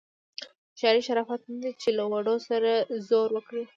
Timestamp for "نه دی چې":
1.51-1.89